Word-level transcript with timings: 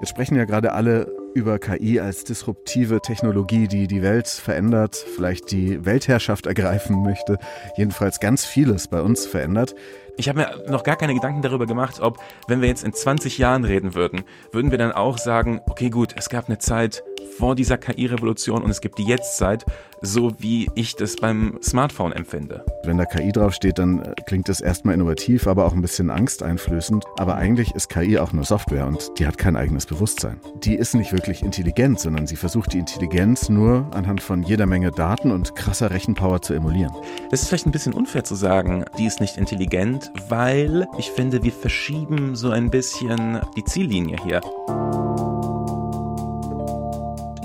Jetzt 0.00 0.10
sprechen 0.10 0.36
ja 0.36 0.44
gerade 0.44 0.72
alle 0.72 1.10
über 1.34 1.58
KI 1.58 2.00
als 2.00 2.24
disruptive 2.24 3.00
Technologie, 3.00 3.66
die 3.66 3.86
die 3.86 4.02
Welt 4.02 4.28
verändert, 4.28 4.94
vielleicht 4.94 5.50
die 5.52 5.86
Weltherrschaft 5.86 6.44
ergreifen 6.44 7.02
möchte, 7.02 7.38
jedenfalls 7.78 8.20
ganz 8.20 8.44
vieles 8.44 8.88
bei 8.88 9.00
uns 9.00 9.24
verändert. 9.24 9.74
Ich 10.18 10.28
habe 10.28 10.40
mir 10.40 10.70
noch 10.70 10.82
gar 10.82 10.96
keine 10.96 11.14
Gedanken 11.14 11.40
darüber 11.40 11.66
gemacht, 11.66 12.00
ob, 12.00 12.18
wenn 12.46 12.60
wir 12.60 12.68
jetzt 12.68 12.84
in 12.84 12.92
20 12.92 13.38
Jahren 13.38 13.64
reden 13.64 13.94
würden, 13.94 14.24
würden 14.52 14.70
wir 14.70 14.78
dann 14.78 14.92
auch 14.92 15.16
sagen, 15.16 15.60
okay 15.66 15.88
gut, 15.88 16.14
es 16.16 16.28
gab 16.28 16.46
eine 16.48 16.58
Zeit, 16.58 17.02
vor 17.38 17.54
dieser 17.54 17.78
KI-Revolution 17.78 18.62
und 18.62 18.70
es 18.70 18.80
gibt 18.80 18.98
die 18.98 19.04
Jetztzeit, 19.04 19.64
so 20.02 20.32
wie 20.38 20.68
ich 20.74 20.96
das 20.96 21.16
beim 21.16 21.58
Smartphone 21.62 22.12
empfinde. 22.12 22.64
Wenn 22.84 22.98
da 22.98 23.04
KI 23.04 23.32
draufsteht, 23.32 23.78
dann 23.78 24.02
äh, 24.02 24.14
klingt 24.26 24.48
das 24.48 24.60
erstmal 24.60 24.94
innovativ, 24.94 25.46
aber 25.46 25.64
auch 25.64 25.72
ein 25.72 25.82
bisschen 25.82 26.10
angsteinflößend. 26.10 27.04
Aber 27.16 27.36
eigentlich 27.36 27.74
ist 27.74 27.88
KI 27.88 28.18
auch 28.18 28.32
nur 28.32 28.44
Software 28.44 28.86
und 28.86 29.10
die 29.18 29.26
hat 29.26 29.38
kein 29.38 29.56
eigenes 29.56 29.86
Bewusstsein. 29.86 30.40
Die 30.64 30.74
ist 30.74 30.94
nicht 30.94 31.12
wirklich 31.12 31.42
intelligent, 31.42 32.00
sondern 32.00 32.26
sie 32.26 32.36
versucht 32.36 32.72
die 32.72 32.78
Intelligenz 32.78 33.48
nur 33.48 33.86
anhand 33.92 34.22
von 34.22 34.42
jeder 34.42 34.66
Menge 34.66 34.90
Daten 34.90 35.30
und 35.30 35.54
krasser 35.54 35.90
Rechenpower 35.90 36.42
zu 36.42 36.54
emulieren. 36.54 36.92
Es 37.30 37.42
ist 37.42 37.48
vielleicht 37.48 37.66
ein 37.66 37.72
bisschen 37.72 37.94
unfair 37.94 38.24
zu 38.24 38.34
sagen, 38.34 38.84
die 38.98 39.06
ist 39.06 39.20
nicht 39.20 39.36
intelligent, 39.36 40.12
weil 40.28 40.86
ich 40.98 41.10
finde, 41.10 41.42
wir 41.42 41.52
verschieben 41.52 42.36
so 42.36 42.50
ein 42.50 42.70
bisschen 42.70 43.40
die 43.56 43.64
Ziellinie 43.64 44.18
hier 44.22 44.40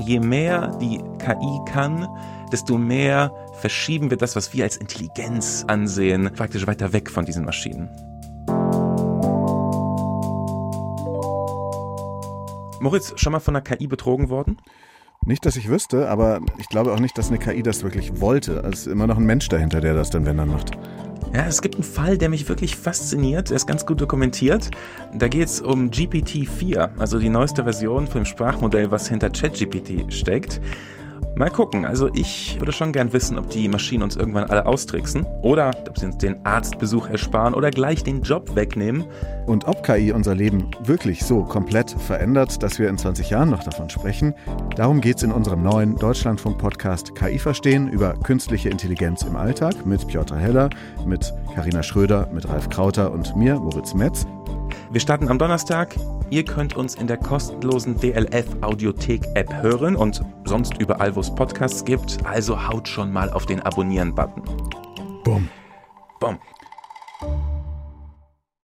je 0.01 0.19
mehr 0.19 0.75
die 0.81 0.97
KI 1.19 1.59
kann, 1.65 2.07
desto 2.51 2.77
mehr 2.77 3.33
verschieben 3.53 4.09
wir 4.09 4.17
das, 4.17 4.35
was 4.35 4.53
wir 4.53 4.63
als 4.63 4.77
Intelligenz 4.77 5.63
ansehen, 5.67 6.31
praktisch 6.35 6.67
weiter 6.67 6.93
weg 6.93 7.09
von 7.09 7.25
diesen 7.25 7.45
Maschinen. 7.45 7.89
Moritz, 12.81 13.13
schon 13.15 13.31
mal 13.31 13.39
von 13.39 13.55
einer 13.55 13.63
KI 13.63 13.87
betrogen 13.87 14.29
worden? 14.29 14.57
Nicht, 15.23 15.45
dass 15.45 15.55
ich 15.55 15.69
wüsste, 15.69 16.09
aber 16.09 16.39
ich 16.57 16.67
glaube 16.67 16.91
auch 16.91 16.99
nicht, 16.99 17.15
dass 17.15 17.29
eine 17.29 17.37
KI 17.37 17.61
das 17.61 17.83
wirklich 17.83 18.19
wollte. 18.19 18.53
Es 18.71 18.81
ist 18.81 18.87
immer 18.87 19.05
noch 19.05 19.17
ein 19.17 19.25
Mensch 19.25 19.47
dahinter, 19.49 19.79
der 19.79 19.93
das 19.93 20.09
dann, 20.09 20.25
wenn 20.25 20.37
dann 20.37 20.49
macht. 20.49 20.71
Ja, 21.33 21.45
es 21.45 21.61
gibt 21.61 21.75
einen 21.75 21.83
Fall, 21.83 22.17
der 22.17 22.27
mich 22.27 22.49
wirklich 22.49 22.75
fasziniert. 22.75 23.51
Er 23.51 23.55
ist 23.55 23.65
ganz 23.65 23.85
gut 23.85 24.01
dokumentiert. 24.01 24.69
Da 25.13 25.29
geht 25.29 25.47
es 25.47 25.61
um 25.61 25.89
GPT-4, 25.89 26.97
also 26.97 27.19
die 27.19 27.29
neueste 27.29 27.63
Version 27.63 28.05
von 28.05 28.21
dem 28.21 28.25
Sprachmodell, 28.25 28.91
was 28.91 29.07
hinter 29.07 29.29
ChatGPT 29.29 30.11
steckt. 30.13 30.59
Mal 31.35 31.49
gucken. 31.49 31.85
Also 31.85 32.09
ich 32.13 32.59
würde 32.59 32.71
schon 32.71 32.91
gern 32.91 33.13
wissen, 33.13 33.39
ob 33.39 33.49
die 33.49 33.67
Maschinen 33.67 34.03
uns 34.03 34.15
irgendwann 34.15 34.49
alle 34.49 34.65
austricksen 34.65 35.25
oder 35.41 35.71
ob 35.87 35.97
sie 35.97 36.05
uns 36.05 36.17
den 36.17 36.45
Arztbesuch 36.45 37.07
ersparen 37.07 37.53
oder 37.53 37.71
gleich 37.71 38.03
den 38.03 38.21
Job 38.21 38.55
wegnehmen. 38.55 39.05
Und 39.47 39.67
ob 39.67 39.83
KI 39.83 40.11
unser 40.11 40.35
Leben 40.35 40.69
wirklich 40.83 41.23
so 41.23 41.43
komplett 41.43 41.91
verändert, 41.91 42.61
dass 42.61 42.79
wir 42.79 42.89
in 42.89 42.97
20 42.97 43.29
Jahren 43.29 43.49
noch 43.49 43.63
davon 43.63 43.89
sprechen, 43.89 44.35
darum 44.75 45.01
geht 45.01 45.17
es 45.17 45.23
in 45.23 45.31
unserem 45.31 45.63
neuen 45.63 45.95
Deutschlandfunk-Podcast 45.95 47.15
KI 47.15 47.39
verstehen 47.39 47.89
über 47.89 48.13
künstliche 48.13 48.69
Intelligenz 48.69 49.23
im 49.23 49.35
Alltag 49.35 49.85
mit 49.85 50.07
Piotr 50.07 50.37
Heller, 50.37 50.69
mit 51.05 51.33
Karina 51.55 51.81
Schröder, 51.81 52.29
mit 52.33 52.47
Ralf 52.47 52.69
Krauter 52.69 53.11
und 53.11 53.35
mir, 53.35 53.59
Moritz 53.59 53.93
Metz. 53.93 54.27
Wir 54.91 54.99
starten 54.99 55.29
am 55.29 55.39
Donnerstag. 55.39 55.95
Ihr 56.31 56.43
könnt 56.43 56.75
uns 56.75 56.95
in 56.95 57.07
der 57.07 57.15
kostenlosen 57.15 57.95
DLF 57.95 58.45
Audiothek 58.59 59.25
App 59.35 59.53
hören 59.61 59.95
und 59.95 60.21
sonst 60.43 60.79
überall, 60.79 61.15
wo 61.15 61.21
es 61.21 61.33
Podcasts 61.33 61.85
gibt. 61.85 62.17
Also 62.25 62.67
haut 62.67 62.89
schon 62.89 63.09
mal 63.09 63.29
auf 63.29 63.45
den 63.45 63.61
Abonnieren-Button. 63.61 64.43
Bumm. 65.23 65.47
Bumm. 66.19 66.39